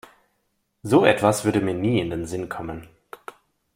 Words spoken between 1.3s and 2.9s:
würde mir nie in den Sinn kommen.